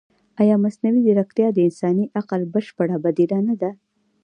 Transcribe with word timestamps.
ایا 0.41 0.55
مصنوعي 0.63 0.99
ځیرکتیا 1.05 1.47
د 1.53 1.57
انساني 1.67 2.05
عقل 2.19 2.41
بشپړه 2.53 2.95
بدیله 3.05 3.37
نه 3.47 3.55
ده؟ 3.61 3.71